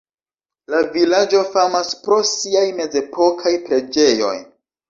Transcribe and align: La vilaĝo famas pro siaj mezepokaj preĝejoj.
La 0.73 0.79
vilaĝo 0.95 1.41
famas 1.57 1.93
pro 2.07 2.19
siaj 2.31 2.65
mezepokaj 2.81 3.55
preĝejoj. 3.69 4.37